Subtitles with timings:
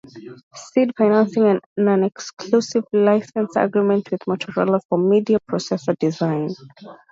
[0.55, 6.49] Seed financing and non-exclusive license agreement with Motorola for media processor design.